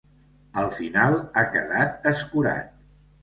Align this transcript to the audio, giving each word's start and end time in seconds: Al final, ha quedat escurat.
Al 0.61 0.69
final, 0.77 1.17
ha 1.37 1.43
quedat 1.57 2.09
escurat. 2.13 2.73